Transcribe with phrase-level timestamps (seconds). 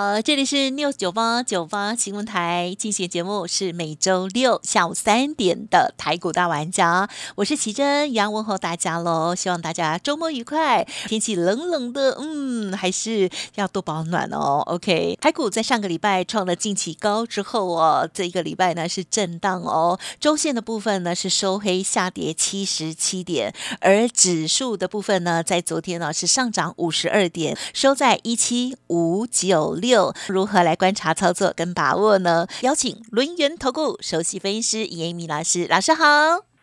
[0.00, 10.86] 呃，这里是 News 九八九八新闻台进行节目，是每周六下午三点的台股大玩家，我是奇珍，一样问候大家喽，希望大家周末愉快。
[11.06, 14.62] 天气冷冷的，嗯，还是要多保暖哦。
[14.64, 29.89] OK，台股在上个礼拜创了近期高之后哦，这一个礼拜呢是震荡哦，周线的部分呢是收黑下跌七十七点，而指数的部分呢在昨天呢是上涨五十二点，收在一七五九六。
[30.28, 32.46] 如何来观察操作跟把握呢？
[32.62, 36.04] 邀请轮源投顾首席分析师严明老师，老师好。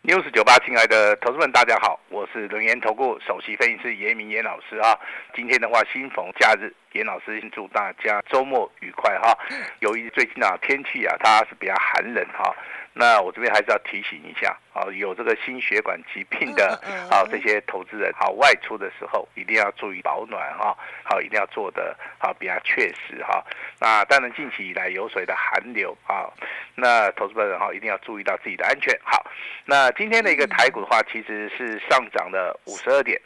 [0.02, 4.96] 又是九八，亲爱的投资们，大家好，我是轮源投顾首席分析师严明严老师啊。
[5.34, 9.36] 今天的话，新逢假日，严老师先祝大家周末愉快哈。
[9.80, 12.54] 由于最近啊天气啊，它是比较寒冷哈。
[13.00, 16.76] 那我这边还是要提醒一下啊，有这个心血管疾病的
[17.08, 23.40] 啊这些投资人，好外出的时候一定要注意保暖哈，好一定要做的啊比较确实哈。
[23.78, 26.26] 那当然近期以来有水的寒流啊，
[26.74, 28.92] 那投资人哈一定要注意到自己的安全。
[29.04, 29.24] 好，
[29.64, 33.20] 那今天的一个台股的话，其实是上涨了五十二点，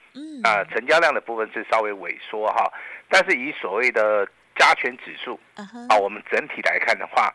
[0.44, 2.70] 啊成交量的部分是稍微萎缩哈，
[3.08, 5.40] 但是以所谓的加权指数
[5.88, 7.32] 啊，我们整体来看的话。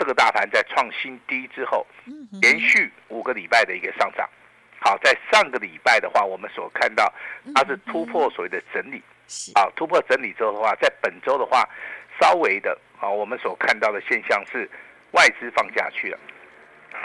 [0.00, 1.86] 这个大盘在创新低之后，
[2.40, 4.26] 连续五个礼拜的一个上涨。
[4.80, 7.12] 好，在上个礼拜的话，我们所看到
[7.54, 9.02] 它是突破所谓的整理，
[9.52, 11.68] 啊，突破整理之后的话，在本周的话，
[12.18, 14.66] 稍微的啊，我们所看到的现象是
[15.10, 16.18] 外资放下去了。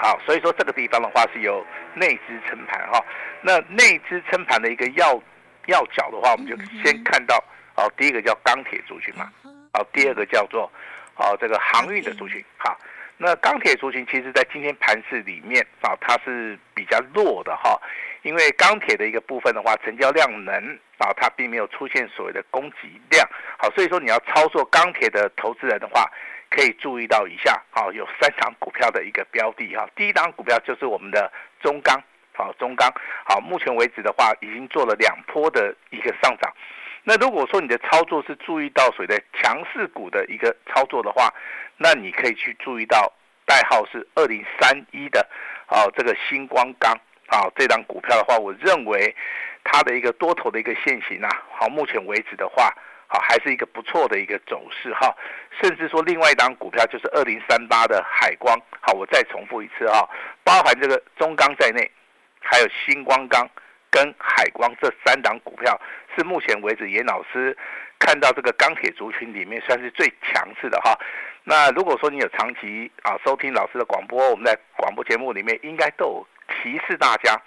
[0.02, 3.04] 好，所以说这个地方的话是由内资撑盘哈。
[3.42, 5.22] 那内资撑盘的一个要
[5.66, 7.44] 要角的话，我们就先看到，
[7.76, 9.30] 哦，第一个叫钢铁族群嘛，
[9.74, 10.72] 好，第二个叫做。
[11.18, 12.78] 好，这个航运的族群，好，
[13.18, 17.82] 那钢铁族群其实，在今天盘市里面啊，它是比较弱的哈，
[18.24, 20.54] 因为钢铁的一个部分的话，成交量能
[20.98, 23.26] 啊，它并没有出现所谓的供给量，
[23.58, 26.06] 好，所以说你要操作钢铁的投资人的话，
[26.50, 31.98] 可以注意到以下，好，有三档股票的一个标的哈，第一档股票就是我们的中钢，
[32.34, 32.92] 好，中钢，
[33.24, 36.54] 好，目前为止的话，已经做了两波的一个上涨。
[37.08, 41.32] 那如果说你的操作是注意到谁的强势股的一个操作的话，
[41.78, 43.14] 那你可以去注意到
[43.46, 45.22] 代号是二零三一的，
[45.68, 46.92] 啊，这个星光钢
[47.28, 49.16] 啊，这张股票的话，我认为
[49.64, 52.74] 它的一个多头的一个现形啊，好，目前为止的话，
[53.06, 55.16] 好，还是一个不错的一个走势哈，
[55.62, 60.02] 甚至说另外一张股票就是二零三八的海光，好，我再重复一次啊，
[60.44, 61.88] 包含这个中钢在内，
[62.42, 63.48] 还有星光钢。
[63.96, 65.80] 跟海光这三档股票
[66.18, 67.58] 是目前为止严老师
[67.98, 70.94] 看到这个钢铁族群里面算是最强势的哈。
[71.46, 77.42] 那如果说你有长期啊收听老师的广播，我们在广播节目里面应该都有提示大家，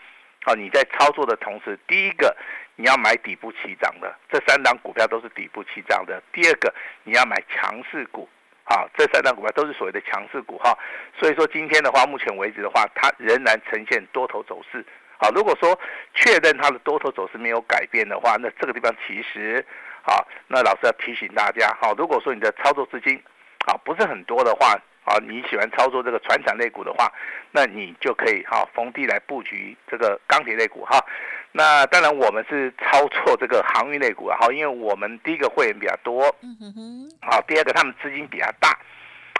[0.45, 2.35] 啊你在操作的同时，第一个
[2.77, 8.27] 你要买底部起涨的，这三档股票都是底部起涨的；第二个你要买强势股，
[8.65, 10.75] 啊这三档股票都是所谓的强势股哈。
[11.19, 14.83] 所以说今天的话，目前为止的话，它仍然呈现多头走势。
[15.21, 15.77] 好，如果说
[16.15, 19.65] 确认它的多头走势没有改变的话，那这个地方其实，
[20.01, 23.21] 好，那老师要提醒大家，好，如果说你的操作资金，
[23.67, 27.13] 啊不是很多的话，啊你喜欢操作这个船产类股的话，
[27.51, 31.05] 那你就可以哈逢低来布局这个钢铁类股哈。
[31.51, 38.79] 那当然我们是操作这个航运类股啊，好，因为我们第一个会员比较多，嗯哼哼，好，第二个他们资金比较大，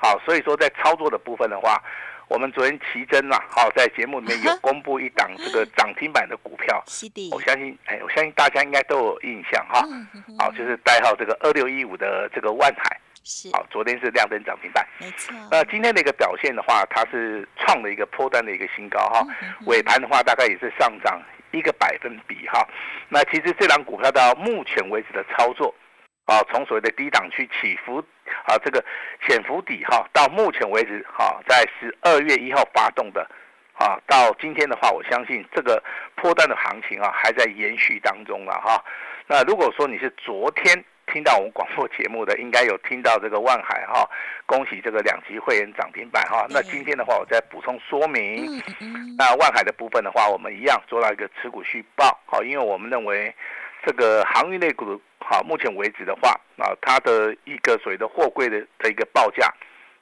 [0.03, 1.81] 好，所以说在操作的部分的话。
[2.29, 6.83] 我们昨天奇珍呐，好，在节目里面有公布一档这个涨停板的股票，
[7.33, 9.83] 我相信，哎，我相信大家应该都有印象哈，
[10.39, 15.35] 好，就是代号这个二六一五的这个万海，是，好，昨天是亮灯涨停板，没错。
[15.51, 19.27] 那今天的一个表现的话，它是创了一个破单的一个新高哈，
[19.65, 22.67] 尾盘的话大概也是上涨一个百分比哈。
[23.09, 25.75] 那其实这档股票到目前为止的操作。
[26.29, 28.05] 啊，从所谓的低档区起伏，
[28.45, 28.85] 啊，这个
[29.27, 33.27] 潜伏底哈，到目前为止哈，在十二月一号发动的，
[33.73, 35.83] 啊，到今天的话，我相信这个
[36.17, 38.85] 破蛋的行情啊，还在延续当中了哈。
[39.27, 44.07] 那如果说你是昨天听到我们广播节目的，应该有听到这个万海哈，
[44.45, 46.47] 恭喜这个两级会员涨停板哈。
[46.51, 48.63] 那今天的话，我再补充说明，
[49.17, 53.35] 那万海的部分的话，我们一样做到一个持股续报，好，因为我们认为
[53.85, 55.01] 这个航运类股。
[55.21, 59.53] 好，目前为止的话，啊，它的一个所谓的货柜的的一个报价，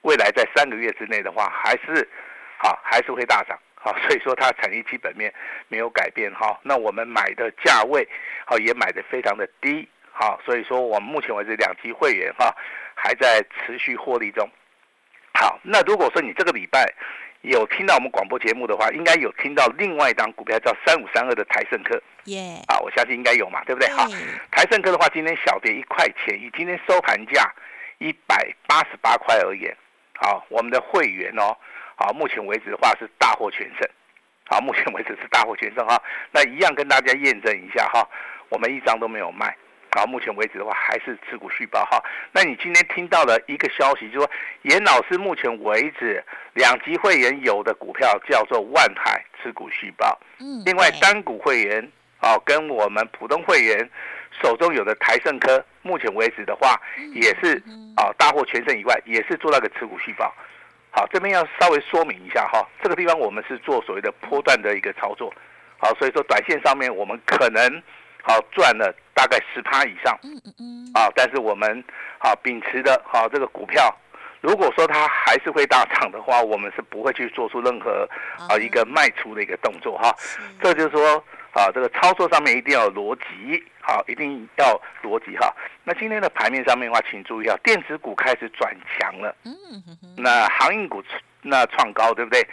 [0.02, 2.08] 未来在三个月之内的话，还是，
[2.58, 3.58] 好，还是会大涨。
[3.74, 5.34] 好， 所以说它产业基本面
[5.66, 6.56] 没有改变哈。
[6.62, 8.06] 那我们买的价位
[8.44, 12.54] 好也买的非常的低，好，所以说我们目前为止两级会员哈
[12.94, 14.48] 还在持续获利中。
[15.34, 16.86] 好，那如果说你这个礼拜
[17.50, 23.88] 有听到我们广播节目的话，应该有听到另外一档股票叫三五三二的台盛科，耶，啊，我相信应该有嘛，对不对？
[23.90, 24.04] 好，
[24.50, 27.52] 台盛科的话，今天小跌一块钱，以今天收盘价
[27.98, 29.76] 一百八十八块而言，
[30.14, 31.56] 好，我们的会员哦。
[31.94, 33.88] 好，目前为止的话是大获全胜。
[34.48, 36.00] 好，目前为止是大获全胜哈。
[36.30, 38.06] 那一样跟大家验证一下哈，
[38.48, 39.56] 我们一张都没有卖。
[39.90, 42.02] 好，目前为止的话还是持股续报哈。
[42.32, 44.30] 那你今天听到了一个消息，就说
[44.62, 46.22] 严老师目前为止
[46.52, 50.20] 两级会员有的股票叫做万海持股续报。
[50.38, 50.62] 嗯。
[50.66, 51.90] 另外单股会员
[52.20, 53.88] 啊，跟我们普通会员
[54.42, 56.78] 手中有的台盛科，目前为止的话
[57.14, 57.56] 也是
[57.96, 60.30] 啊大获全胜以外，也是做那个持股续报。
[60.90, 65.32] 好，这边要稍微说明一下哈，这个地方我们是做所谓的波段的一个操作，
[65.78, 67.82] 好，所以说短线上面我们可能
[68.26, 71.84] 好赚了大概十趴以上，嗯嗯嗯，啊，但是我们
[72.18, 73.94] 好秉持的好这个股票，
[74.40, 78.08] 如果说它还是会大涨的话，我们是不会去做出任何
[78.48, 80.14] 啊一个卖出的一个动作哈，
[80.60, 81.22] 这就是说。
[81.56, 85.50] 啊，这个操作上面一定要有逻辑，好，一定要逻辑哈。
[85.84, 89.54] 那今天的盘面上面的话，请注意啊，电子股开始转强了，嗯，
[90.18, 91.02] 那航运股
[91.40, 92.46] 那创高，对不对？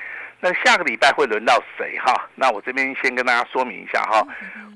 [0.44, 2.30] 那下个礼拜会轮到谁哈？
[2.36, 4.22] 那我这边先跟大家说明一下哈，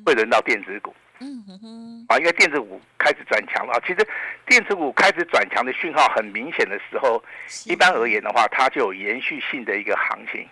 [0.05, 3.77] 会轮到电子股，嗯哼，啊，因为电子股开始转强了。
[3.85, 4.07] 其实
[4.45, 7.21] 电子股开始转强的讯号很明显的时候，
[7.65, 10.47] 一般而言的话，它就有延续性的一个行情。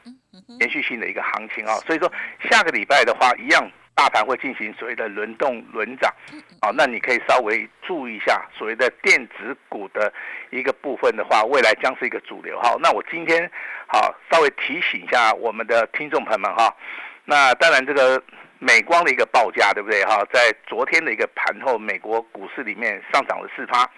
[0.60, 2.12] 延续性的一个行情啊，所以说
[2.50, 6.14] 下个礼拜的话，一样大盘会进行所谓的轮动轮涨，
[6.60, 10.14] 啊，那你可以稍微注意一下所谓的电子股的
[10.50, 12.76] 一个部分的话，未来将是一个主流哈。
[12.82, 13.50] 那我今天
[13.88, 16.76] 好稍微提醒一下我们的听众朋友们哈，
[17.24, 18.22] 那当然这个
[18.60, 20.22] 美光的一个报价对不对哈？
[20.32, 23.90] 在昨天的一个盘后，美国股市里面上涨了四趴，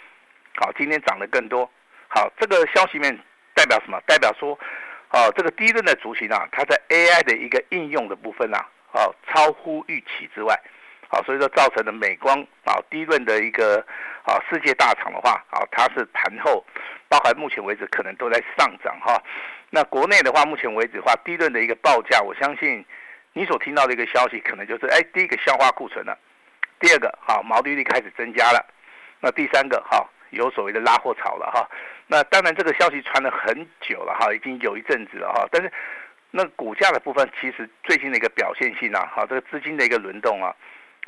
[0.58, 1.68] 好，今天涨得更多，
[2.08, 3.18] 好，这个消息面
[3.56, 4.00] 代表什么？
[4.06, 4.58] 代表说。
[5.10, 10.60] 哦，这个低润的族群啊，它在 AI 的一个应用的部分啊，哦，超乎预期之外，
[11.10, 13.86] 好，所以说造成了美光啊低润的一个
[14.24, 16.66] 啊世界大厂的话啊，它是盘后，
[17.08, 19.22] 包含目前为止可能都在上涨哈。
[19.70, 22.86] 那国内的话，目前为止的话，低润的一个报价，我相信
[23.34, 26.18] 你所听到的一个消息，可能就是哎，第一个消化库存了，
[26.80, 28.66] 第二个好毛利率开始增加了，
[29.20, 30.08] 那第三个哈。
[30.32, 31.66] 有所谓的拉货潮了哈，
[32.06, 35.72] 那当然这个消息传了很久了哈，已经有一阵子了哈，但是
[36.32, 40.54] 那股价的部分其实最近的一个表现性啊，哈，这个资金的一个轮动啊，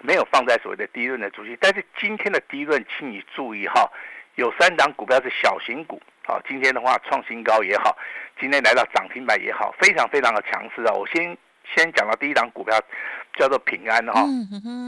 [0.01, 3.89] 没有放在所谓的低润的主题，但是今天的低润，请你注意哈，
[4.35, 7.97] 有三档股票是小型股，好，今天的话创新高也好，
[8.39, 10.93] 今天来到涨停板也好，非常非常的强势啊。
[10.93, 11.37] 我先
[11.75, 12.79] 先讲到第一档股票
[13.33, 14.23] 叫做平安哈，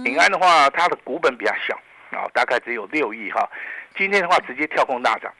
[0.03, 1.77] 平安的话它的股本比较小
[2.17, 3.47] 啊，大概只有六亿哈。
[3.95, 5.31] 今天的话，直接跳空大涨，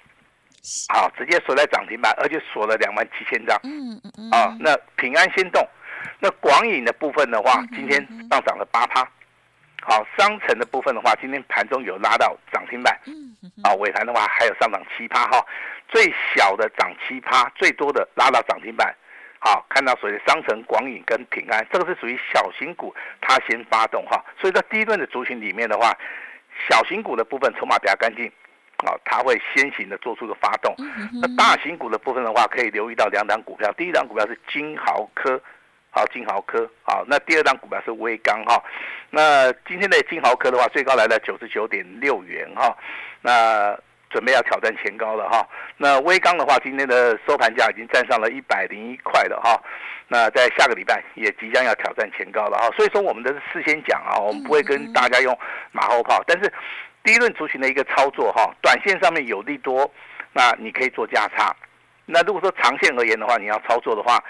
[0.94, 3.60] 好，直接锁在涨停板，而且锁了两万七千张。
[3.64, 4.30] 嗯嗯嗯。
[4.32, 5.68] 啊，那平安先动，
[6.20, 8.00] 那广影的部分的话，今天
[8.30, 9.02] 上涨了八趴。
[9.82, 12.96] 好，商城的部分的话，今天盘中有拉到涨停板。
[13.06, 13.52] 嗯嗯。
[13.64, 15.44] 啊，尾盘的话还有上涨七趴哈，
[15.88, 18.96] 最小的涨七趴，最多的拉到涨停板。
[19.40, 24.24] 好，看到所谓的商城、广影跟平安，这个是属于小型股，它先发动哈。
[24.40, 25.98] 所以在第一轮的族群里面的话，
[26.70, 28.32] 小型股的部分筹码比较干净。
[28.84, 30.74] 好，它会先行的做出个发动。
[31.22, 33.72] 那大型股的部分的话，可以留意到两档股票。
[33.74, 35.40] 第一档股票是金豪科，
[35.92, 37.04] 好，金豪科，好。
[37.08, 38.60] 那第二档股票是威刚，哈。
[39.12, 42.76] 那今天的金豪科的话，最高来了九十九点六元，哈。
[43.22, 43.78] 那
[44.10, 45.48] 准备要挑战前高了，哈。
[45.78, 49.62] 那威刚的话，今天的收盘价已经站上了一百零一块了，哈。
[50.08, 52.72] 那在下个礼拜也即将要挑战前高了，哈。
[52.76, 55.38] 所以说，我们的事先讲啊，我们不会跟大家用
[55.72, 56.52] 马后炮，但是。
[57.04, 59.92] 第一轮族群的一个操作哈，短线上面有利多，
[60.34, 61.56] 那你可以做价差。
[62.06, 64.24] 那如果说长线而言的话，你要操作的话，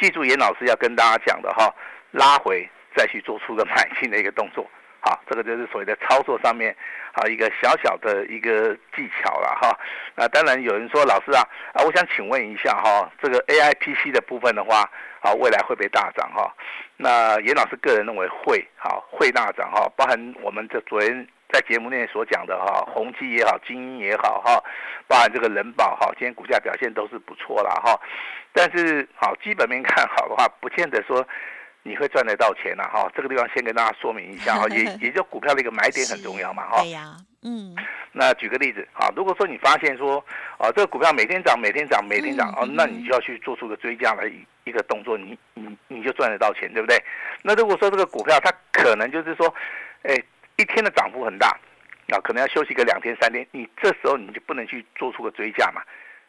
[0.00, 1.72] 记住严老师要跟大家讲的哈，
[2.10, 4.68] 拉回再去做出个买进的一个动作，
[5.00, 6.74] 好，这个就是所谓的操作上面
[7.12, 9.78] 啊一个小小的一个技巧了哈。
[10.16, 11.42] 那当然有人说老师啊
[11.74, 16.52] 啊，我想请问一下哈，这个 A I P C 的部分的话啊，未来会不会大涨哈？
[16.96, 21.28] 那严老师个人认为会，好会大涨哈，包含我们这昨天。
[21.50, 24.62] 在节目内所讲的哈，宏基也好，精英也好哈，
[25.06, 27.98] 包含这个人保哈，今天股价表现都是不错啦哈。
[28.52, 31.26] 但是好基本面看好的话，不见得说
[31.82, 33.10] 你会赚得到钱呐哈。
[33.14, 36.82] 这个地方先跟大家说明一下哈， 也也就股票的一个买点很重要嘛哈。
[36.82, 37.74] 对呀，嗯。
[38.12, 40.22] 那举个例子啊，如果说你发现说
[40.58, 44.30] 啊，这个股票每天涨，每天涨，每天涨哦，那你就要去做出个追加来
[44.64, 47.00] 一个动作，你你你就赚得到钱，对不对？
[47.42, 49.54] 那如果说这个股票它可能就是说，
[50.02, 50.16] 哎，
[50.58, 51.48] 一天的涨幅很大，
[52.08, 55.80] 啊，可能要休息个两天三天，你这时候你就不能去做出个追加嘛，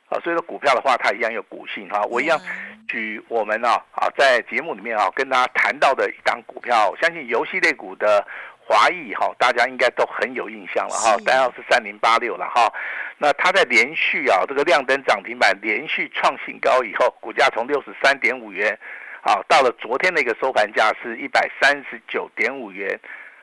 [0.08, 2.40] 啊，所以说股票的话它一样有股性哈，我一样
[2.88, 8.26] 举我们啊啊在节目里面啊跟大家谈到的一档股票，相信游戏类股的。
[8.72, 12.72] 华裔哈，大家应该都很有印象了哈，单号是三零八六了哈。
[13.18, 18.78] 那它在连续啊这个亮灯涨停板，连续创新高以后，股价从六十三点五元，
[19.24, 22.96] 啊，到了昨天的一个收盘价是一百三十九点五元，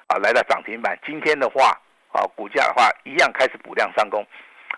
[0.07, 0.99] 啊，来到涨停板。
[1.05, 1.79] 今天的话，
[2.13, 4.27] 啊，股价的话一样开始补量上攻，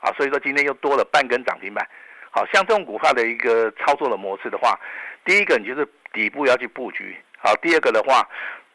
[0.01, 1.87] 啊，所以说今天又多了半根涨停板。
[2.31, 4.79] 好像这种股票的一个操作的模式的话，
[5.25, 8.29] 第一个你就是底部要去布局，好，第二个的话。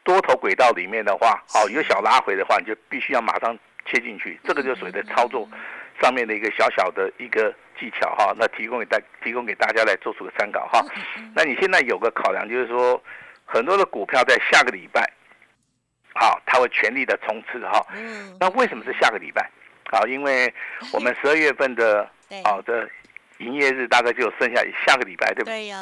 [0.04, 5.48] 多头轨道里面的话，好有小拉回的话，你就必须要马上切进去，这个就属于的操作
[5.98, 8.34] 上面的一个小小的一个技巧哈。
[8.36, 10.84] 那提供给大提供给大家来做出个参考哈。
[11.34, 13.02] 那你现在有个考量就是说，
[13.46, 15.10] 很多的股票在下个礼拜，
[16.14, 17.84] 好，他会全力的冲刺哈。
[17.94, 19.50] 嗯那为什么是下个礼拜？
[19.90, 20.52] 好，因为
[20.92, 22.08] 我们十二月份的
[22.44, 22.88] 好的
[23.38, 25.54] 营业日大概就剩下下个礼拜，对不对？
[25.54, 25.78] 对呀。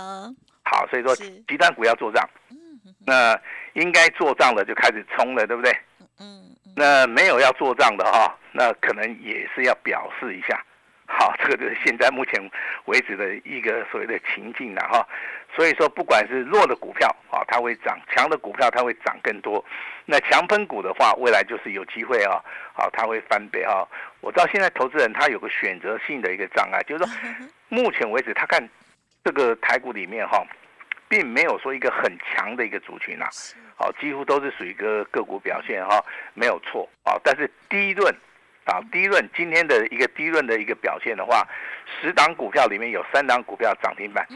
[0.64, 2.28] 好，所以说集团股要做账。
[2.50, 2.56] 嗯
[3.04, 3.38] 那
[3.72, 5.76] 应该做账的就开始冲了，对不对？
[6.20, 6.54] 嗯。
[6.76, 10.64] 那没有要做账的哈，那可能也是要表示一下。
[11.22, 12.50] 好，这个就是现在目前
[12.86, 15.06] 为止的一个所谓的情境了哈。
[15.54, 19.64] 所以说，不管是弱的股票啊，它会涨；强的股票它会涨更多。
[20.04, 22.42] 那强喷股的话，未来就是有机会啊，
[22.74, 23.86] 好，它会翻倍哈。
[24.20, 27.12] 我知道现在投资人他有个选择性的一个障碍，就是说，
[27.68, 28.68] 目前为止他看
[29.22, 30.44] 这个台股里面哈。
[31.08, 33.28] 并没有说一个很强的一个族群啊，
[33.76, 36.02] 好，几乎都是属于一个个股表现哈，
[36.32, 37.20] 没有错啊。
[37.22, 38.10] 但是第一轮
[38.64, 41.46] 啊，第一轮今天的一个第一轮的一个表现的话，
[42.00, 44.26] 十档股票里面有三档股票涨停板，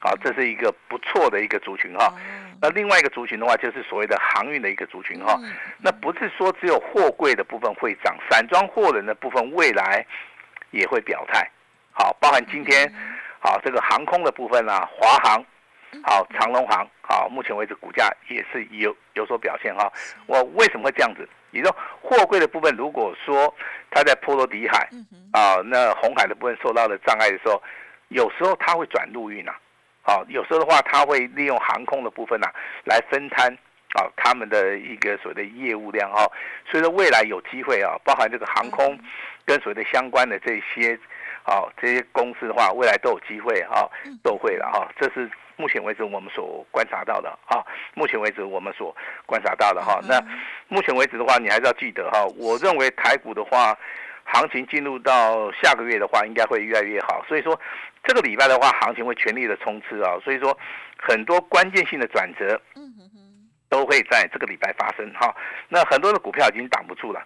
[0.00, 2.12] 好，这是一个不错的一个族群哈。
[2.60, 5.38] 那另外一个族群的话，就是所谓的航运的一个族群哈。
[5.78, 10.04] 那不是说只有货柜的部分会涨，散装货轮的部分未来
[10.70, 11.50] 也会表态，
[11.92, 12.92] 好，包含今天
[13.38, 15.44] 好这个航空的部分啊，华航。
[16.04, 19.92] 好，长隆航好，目前为止股价也是有有所表现哈。
[20.26, 21.28] 我为什么会这样子？
[21.50, 23.52] 你说货柜的部分，如果说
[23.90, 24.88] 它在波罗的海
[25.32, 27.60] 啊，那红海的部分受到了障碍的时候，
[28.08, 29.52] 有时候它会转陆运呐。
[30.02, 32.46] 好，有时候的话，它会利用航空的部分呐
[32.84, 33.52] 来分摊
[33.94, 36.26] 啊他们的一个所谓的业务量哈。
[36.70, 38.98] 所以说未来有机会啊，包含这个航空
[39.44, 40.98] 跟所谓的相关的这些
[41.44, 43.90] 啊这些公司的话，未来都有机会哈，
[44.22, 44.88] 都会了哈。
[44.98, 45.30] 这是。
[45.60, 47.60] 目前为止，我们所观察到的啊，
[47.92, 50.18] 目前为止我们所观察到的哈，那
[50.68, 52.24] 目前为止的话，你还是要记得哈。
[52.38, 53.76] 我认为台股的话，
[54.24, 57.22] 行情进入到下个月的话，应该会越来越好。
[57.28, 57.60] 所以说，
[58.04, 60.16] 这个礼拜的话，行情会全力的冲刺啊。
[60.24, 60.56] 所以说，
[60.98, 62.58] 很多关键性的转折，
[63.68, 65.36] 都会在这个礼拜发生哈。
[65.68, 67.20] 那很多的股票已经挡不住了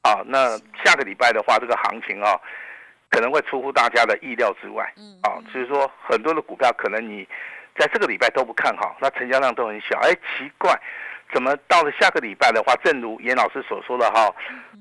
[0.00, 0.24] 啊。
[0.24, 2.40] 那下个礼拜的话，这个行情啊，
[3.10, 4.90] 可能会出乎大家的意料之外
[5.22, 5.36] 啊。
[5.52, 7.28] 所以说，很多的股票可能你。
[7.78, 9.98] 在这个礼拜都不看好，那成交量都很小。
[10.00, 10.74] 哎，奇怪，
[11.32, 14.34] 怎么到了下个礼拜的话，正如严老师所说的哈，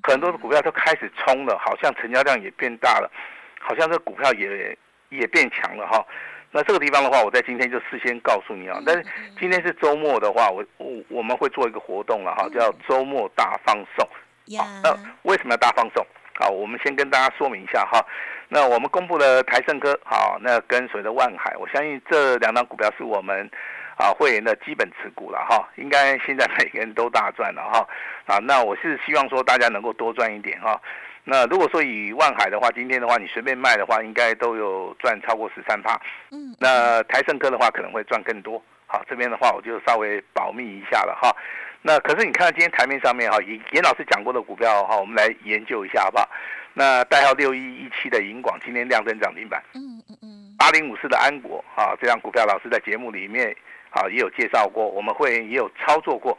[0.03, 3.11] 很多的股票都开始冲了，好像成交量也变大了，
[3.59, 4.77] 好像这股票也
[5.09, 6.05] 也变强了哈。
[6.51, 8.79] 那这个地方的话，我在今天就事先告诉你啊。
[8.85, 9.05] 但是
[9.37, 14.07] 今天是周末的话，我我我们会做一个活动了哈，叫周末大放送。
[14.57, 16.05] 好那为什么要大放送？
[16.39, 18.05] 好，我们先跟大家说明一下哈。
[18.47, 23.49] 那我们公布了台盛科，好，那跟随的万海，我相信这两张股票是我们
[23.97, 25.67] 啊会员的基本持股了哈。
[25.77, 27.87] 应该现在每个人都大赚了哈。
[28.25, 30.79] 啊，那我是希望说大家能够多赚一点哈。
[31.23, 35.99] 那如果说以万海的话，今天的话你随便卖的话，应该都有赚超过十三趴。
[36.31, 36.55] 嗯。
[36.59, 38.61] 那台盛科的话可能会赚更多。
[38.85, 41.35] 好，这边的话我就稍微保密一下了哈。
[41.87, 46.27] 那可是你看到今天台面上面哈，严严老师讲过的股票哈，我们来研究一下好不好？
[46.73, 53.55] 那代号六一一七的银广今天亮灯涨停板，嗯嗯嗯，八零五四的安国啊，这张股票老师在节目里面
[53.91, 56.35] 啊也有介绍过，我们会也有操作过。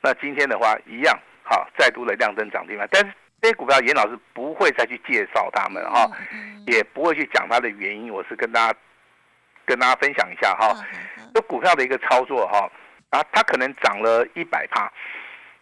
[0.00, 3.12] 那今天的话一样好，再度的亮灯涨停板，但是
[3.42, 6.10] 这些股票严老师不会再去介绍他们哈，
[6.66, 8.78] 也不会去讲它的原因，我是跟大家
[9.66, 10.74] 跟大家分享一下哈，
[11.34, 12.66] 这股票的一个操作哈，
[13.10, 14.92] 啊，它可能涨了一百趴。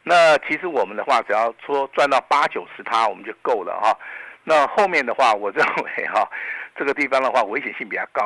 [0.02, 3.96] 那其实我们的话，只要说赚到八九十趴，我们就够了哈。
[4.44, 6.28] 那后面的话，我认为哈，
[6.76, 8.22] 这个地方的话危险性比较高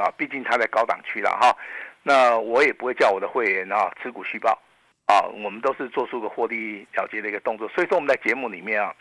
[0.00, 1.56] 啊，毕竟它在高档区了哈。
[2.02, 4.56] 那我也不会叫我的会员啊持股续报
[5.06, 7.68] 啊，我们都是做出个获利了结的一个动作。
[7.70, 8.94] 所以说我们在节目里面啊，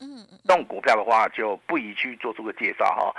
[0.00, 3.14] 嗯，动股票的话就不宜去做出个介绍哈。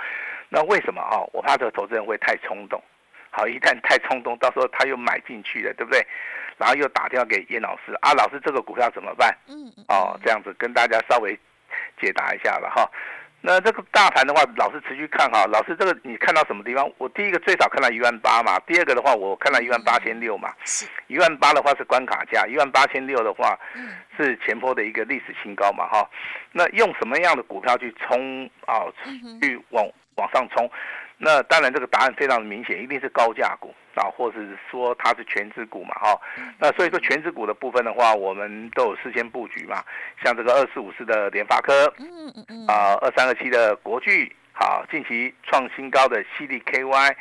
[0.48, 1.24] 那为什么哈？
[1.32, 2.82] 我怕这个投资人会太冲动。
[3.38, 6.04] 好，一旦太冲动，到时候他又买进去了，对不对？
[6.56, 9.32] 然后又打电话给严老师啊，老师这个股票怎么办？
[9.46, 11.38] 嗯嗯哦，这样子跟大家稍微
[12.00, 12.90] 解答一下了哈。
[13.40, 15.46] 那这个大盘的话，老师持续看哈。
[15.46, 16.90] 老师这个你看到什么地方？
[16.98, 20.52] 我第一个最少看到一万八嘛，第二个的话我看到一万八千六嘛。
[20.64, 26.10] 是一万八的话是关卡价，一万八千六的话嗯是前坡的一个历史新高嘛哈。
[26.50, 28.82] 那用什么样的股票去冲啊？
[29.40, 30.68] 去往往上冲？
[31.20, 36.20] 那当然这个答案非常的明显，一定是高价股啊，或者是说它是全指股嘛哈。
[36.58, 39.82] 那所以说全指股的部分的话，我们都有事先布局嘛，
[40.22, 47.14] 像这个二四五四的联发科，嗯嗯嗯啊，二三二七的国巨，好，近期创新高的犀利 KY，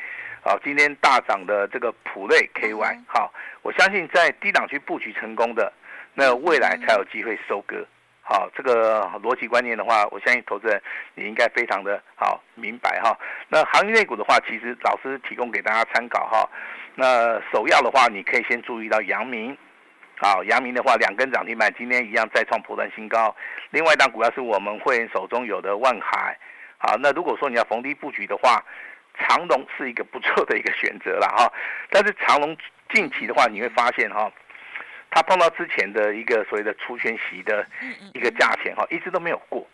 [0.44, 5.74] 好，今天大涨的这个普瑞 KY，好，我相信在低档区布局成功的，
[6.14, 7.84] 那未来才有机会收割。
[8.30, 10.82] 好，这个逻辑观念的话，我相信投资人
[11.16, 13.18] 你应该非常的好明白哈。
[13.48, 16.50] 那行业内股的话，其实老师提供给大家参考哈。
[16.94, 19.58] 那首要的话，你可以先注意到阳明，
[20.18, 23.34] 好，阳明的话两根涨停板，今天一样再创破断新高。
[23.70, 26.38] 另外一档股票是我们会员手中有的万海，
[26.80, 28.62] 好，那如果说你要逢低布局的话，
[29.18, 31.50] 长隆是一个不错的一个选择了哈。
[31.90, 32.58] 但是长隆
[32.90, 34.30] 近期的话，你会发现哈，
[35.10, 37.66] 它碰到之前的一个所谓的除权息的
[38.14, 39.68] 一个价钱哈，一直都没有过，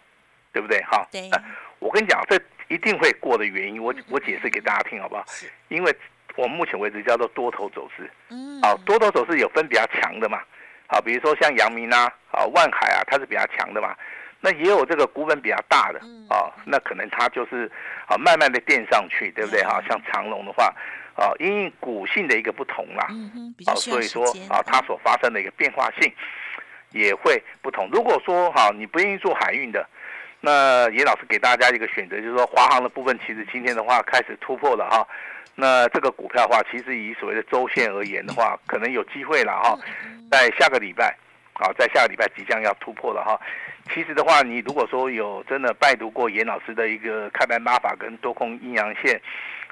[0.52, 1.06] 对不对哈？
[1.12, 1.42] 对那
[1.80, 5.24] 我跟你讲，这一定会过的原因，我我解释给大家听好不好？
[5.28, 5.96] 是因为
[6.36, 8.10] 我们目前为止叫做多头走势。
[8.30, 10.42] 嗯好，多头走势有分比较强的嘛，
[10.88, 13.96] 好，比如说像阳明啊，啊万海啊，它是比较强的嘛。
[14.46, 17.70] 那也有这个股本比较大的嗯啊，那可能它就是
[18.08, 19.82] 啊慢慢的垫上去，对不对哈？
[19.88, 20.74] 像长隆的话，
[21.16, 23.08] 啊因为股性的一个不同啦，
[23.66, 26.12] 啊所以说啊它所发生的一个变化性
[26.92, 27.90] 也会不同。
[27.92, 29.88] 如果说哈你不愿意做海运的，
[30.42, 35.08] 那严老师给大家一个选择，就是说华航的部分，其实今天的话开始突破了哈。
[35.56, 39.78] 那这个股票的话，其实以所谓的周线而言的话，可能有机会了哈，
[40.32, 41.16] 在下个礼拜，
[41.54, 43.40] 啊，在下个礼拜即将要突破了哈。
[43.94, 49.22] 其实的话，你如果说有真的拜读过严老师的一个开盘拉法跟多空阴阳线，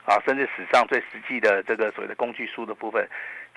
[0.05, 3.07] 啊，甚至史上最实际的这个所谓的工具书的部分，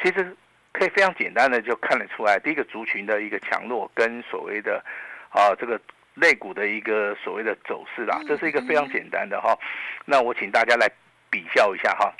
[0.02, 0.36] 其实
[0.72, 4.84] 可以非常简单的就看得出来，第一个族群的一个强弱跟所谓的
[5.30, 5.80] 啊这个
[6.14, 9.56] 肋骨的一个所谓的走势啦，这是一个非常简单的哈。
[10.04, 10.88] 那我请大家来
[11.30, 12.12] 比较一下哈。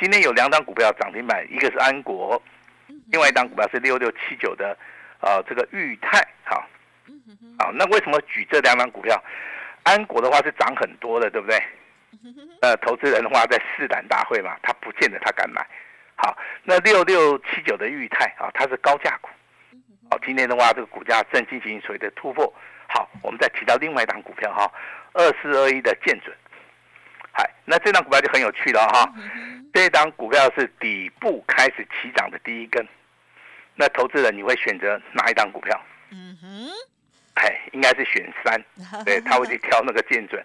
[0.00, 2.40] 今天有两档股票涨停板，一个是安国，
[3.10, 4.76] 另外一档股票是六六七九的
[5.20, 6.66] 啊这个裕泰哈。
[7.58, 9.22] 好，那为什么举这两档股票？
[9.84, 11.60] 安国的话是涨很多的，对不对？
[12.62, 15.66] 呃，投资人的话在试胆大会嘛，他不见得他敢买。
[16.14, 19.28] 好，那六六七九的裕泰啊，它是高价股。
[20.10, 22.52] 好，今天的话这个股价正进行所谓的突破。
[22.88, 24.70] 好，我们再提到另外一档股票哈，
[25.14, 26.36] 二四二一的建准。
[27.32, 29.10] 嗨，那这档股票就很有趣了哈。
[29.72, 32.86] 这档股票是底部开始起涨的第一根。
[33.74, 35.80] 那投资人你会选择哪一档股票？
[36.10, 36.68] 嗯哼
[37.34, 38.62] 哎，应该是选三，
[39.06, 40.44] 对，他会去挑那个见准，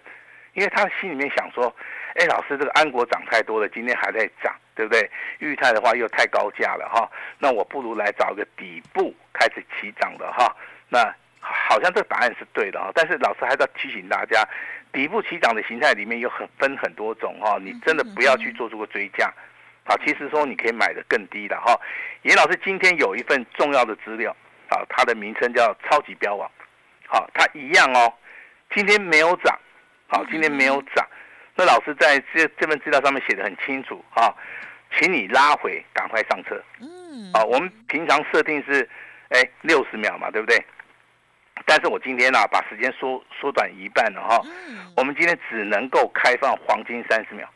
[0.58, 1.72] 因为他心里面想说，
[2.16, 5.08] 哎，老师这个安国涨太多了，今天还在涨，对不对？
[5.38, 10.52] 裕泰的话又太高价了哈，那我不如来找一个底部开始起涨的哈，
[10.88, 14.42] 那好像这个答案是对的哈，但是老师还是要提醒大家，
[14.92, 19.32] 底部起涨的形态里面有很分很多种哈，你真的不要去做出个追加。
[19.84, 21.80] 啊，其实说你可以买的更低的哈。
[22.22, 24.34] 严老师今天有一份重要的资料，
[24.70, 26.50] 啊，它的名称叫超级标王，
[27.06, 28.12] 好，它一样哦，
[28.74, 29.56] 今天没有涨，
[30.10, 31.06] 好，今天没有涨。
[31.54, 34.34] 那老师在这这份资料上面写的很清楚啊，
[34.96, 36.60] 请你拉回，赶快上车。
[36.80, 38.88] 嗯啊，我们平常设定是，
[39.28, 40.64] 哎，六十秒嘛，对不对？
[41.66, 47.46] 但是我今天呢、把时间缩缩短一半了哈、嗯我们今天只能够开放黄金三十秒。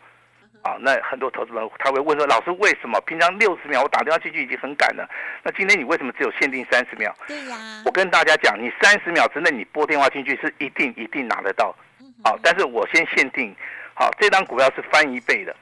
[0.63, 5.09] 啊，那很多投资人他会问说，老师为什么平常六十秒我打电话进去已经很赶了，
[5.43, 7.13] 那今天你为什么只有限定三十秒？
[7.27, 11.75] 对呀我跟大家讲，你三十秒之内你拨电话进去是一定一定拿得到。
[12.25, 13.55] 好，但是我先限定，
[13.95, 15.55] 好，这张股票是翻一倍的，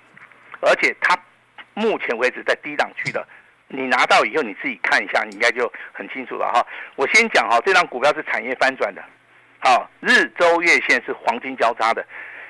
[0.61, 1.19] 而且它
[1.75, 3.27] 目前为止在低档区的，
[3.69, 6.67] 你拿到以后你自己看一下，你应该就很清楚了哈。
[6.97, 9.03] 我先讲哈，这张股票是产业翻转的，
[9.59, 12.05] 好，日周月线是黄金交叉的。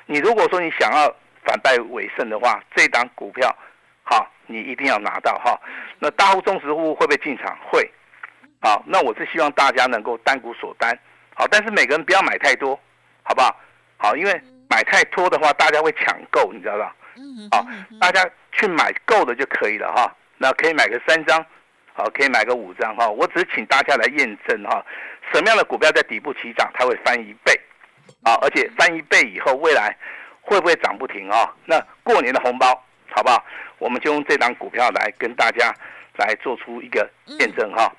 [0.05, 1.07] 你如果说你想要
[1.45, 3.55] 反败为胜的话，这档股票，
[4.03, 5.57] 好，你一定要拿到哈。
[5.99, 7.57] 那大户、中实户会不会进场？
[7.71, 7.89] 会。
[8.59, 10.95] 好，那我是希望大家能够单股锁单，
[11.33, 12.79] 好，但是每个人不要买太多，
[13.23, 13.55] 好不好？
[14.01, 16.95] 好，因为买太多的话，大家会抢购，你知道吧？
[17.15, 17.63] 嗯好，
[17.99, 20.11] 大家去买够的就可以了哈。
[20.37, 21.45] 那可以买个三张，
[21.93, 23.07] 好，可以买个五张哈。
[23.07, 24.83] 我只是请大家来验证哈，
[25.31, 27.53] 什么样的股票在底部起涨，它会翻一倍，
[28.23, 29.95] 啊，而且翻一倍以后，未来
[30.41, 31.53] 会不会涨不停啊？
[31.65, 32.67] 那过年的红包
[33.11, 33.45] 好不好？
[33.77, 35.71] 我们就用这档股票来跟大家
[36.21, 37.91] 来做出一个验证哈。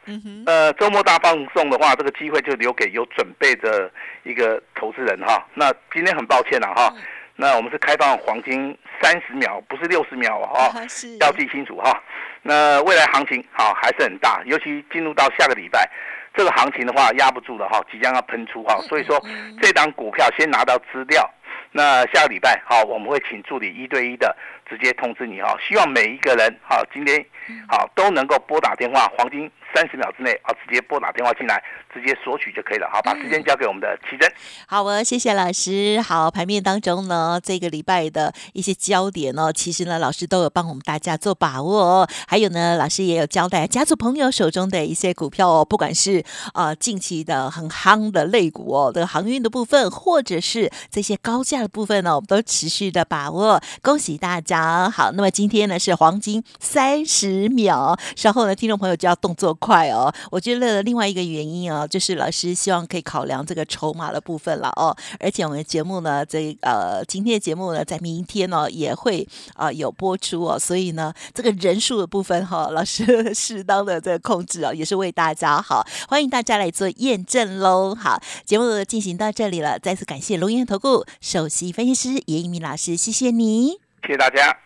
[0.46, 3.90] 呃，周末大放送的话，这个机会就留给有准备的
[4.22, 5.44] 一个投资人哈。
[5.54, 6.94] 那今天很抱歉了哈，
[7.36, 10.72] 那我们是开放黄金三十秒，不是六十秒哦，啊
[11.20, 12.02] 要记清楚哈。
[12.42, 15.88] 那未来行情好还是很大，尤其进入到下个礼拜，
[16.34, 18.80] 这个行情的话压不住了哈，即将要喷出哈。
[18.88, 19.20] 所以说
[19.60, 21.28] 这档股票先拿到资料，
[21.72, 24.36] 那下个礼拜好，我们会请助理一对一的
[24.68, 25.56] 直接通知你哈。
[25.66, 27.24] 希望每一个人好今天
[27.66, 32.88] 好都能够拨打电话，黄金三十秒之内啊，直接拨打电话进来，直接索取就可以了。
[32.92, 34.30] 好，把时间交给我们的奇珍。
[34.66, 36.00] 好哦，谢谢老师。
[36.00, 42.08] 好，盘面当中呢，这个礼拜的一些焦点呢，其实呢，老师都有帮我们大家做把握哦。
[42.26, 46.22] 还有呢，老师也有交代家族朋友手中的一些股票哦，不管是
[46.54, 53.60] 呃近期的很夯的类股哦，这个航运的部分，或者是这些高价的部分呢，我们都持续的把握。
[53.82, 54.90] 恭喜大家！
[54.90, 60.12] 好，那么今天呢是黄金三十秒，稍后呢，听众朋友就要动作快哦。
[60.32, 64.94] 我觉得另外一个原因哦，就是老师希望可以考量这个筹码的部分了哦。
[65.20, 77.94] 而且我们的节目呢，这呃今天的节目呢，在明天呢也会啊、有播出哦，所以呢，这个人数的部分哈、 老师适当的这个控制啊，也是为大家好，欢迎大家来做验证喽。
[77.94, 83.78] 好，节目进行到这里了，再次感谢龙岩投顾首席分析师严一鸣老师，谢谢你。
[84.02, 84.56] 谢谢大家。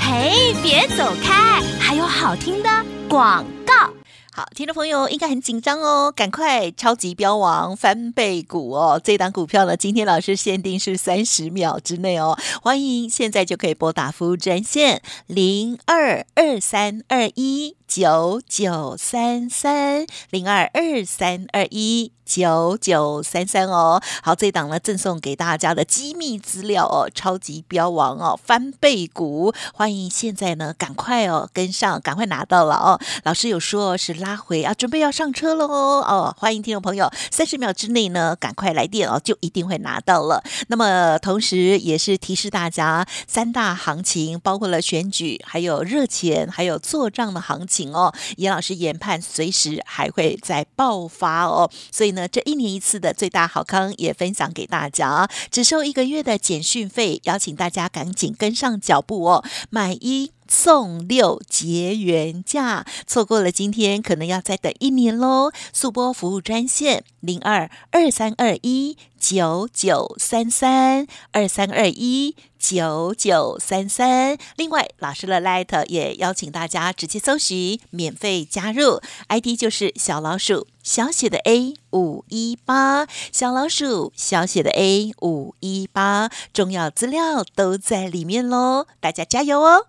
[0.00, 2.68] 嘿，别走开，还有好听的
[3.08, 3.92] 广告。
[4.36, 9.00] 好，听众朋友应该很紧张哦，赶快超级标王翻倍股哦！
[9.02, 24.02] 这档股票呢，今天老师限定是三十秒之内哦，欢迎现在就可以拨打服务专线零二二三二一九九三三零二二三二一九九三三哦。
[24.20, 32.98] 好，这档呢赠送给大家的机密资料哦，超级标王哦，翻倍股，欢迎现在呢赶快哦跟上，赶快拿到了哦。
[33.22, 40.42] 老师有说是拉回啊，准备要上车喽哦，欢迎听众朋友三十秒之内呢赶快来电哦，就一定会拿到了。
[40.66, 48.14] 那么同时也是提示大家，三大行情包括了选举，还有热钱，还有做账的行情哦。
[48.36, 60.32] 严老师研判随时还会再爆发哦，所以呢，这一年一次的最大好康也分享给大家，只收一个月的简讯费，邀请大家赶紧跟上脚步哦，买一。
[60.46, 65.50] 送六结缘价，错过了今天可能要再等一年喽。
[65.72, 72.36] 速播服务专线零二二三二一九九三三二三二一
[72.66, 74.38] 九九三三。
[74.56, 89.88] 另外，老师的 Light 也邀请大家直接搜寻，免费加入，ID 就是小老鼠小写的 A 五一八，小老鼠小写的 A 五一八，重要资料都在里面喽，大家加油哦！